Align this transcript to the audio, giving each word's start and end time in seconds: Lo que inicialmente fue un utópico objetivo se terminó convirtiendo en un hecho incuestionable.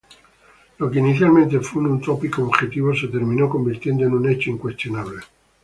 Lo 0.79 0.89
que 0.89 0.97
inicialmente 0.97 1.59
fue 1.59 1.83
un 1.83 1.91
utópico 1.91 2.41
objetivo 2.41 2.91
se 2.95 3.09
terminó 3.09 3.47
convirtiendo 3.47 4.03
en 4.03 4.13
un 4.13 4.27
hecho 4.31 4.49
incuestionable. 4.49 5.21